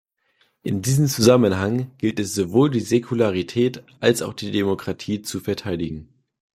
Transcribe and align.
In 0.63 0.81
diesem 0.81 1.05
Zusammenhang 1.05 1.91
gilt 1.99 2.19
es, 2.19 2.33
sowohl 2.33 2.71
die 2.71 2.79
Säkularität 2.79 3.83
als 3.99 4.23
auch 4.23 4.33
die 4.33 4.49
Demokratie 4.49 5.21
zu 5.21 5.39
verteidigen. 5.39 6.09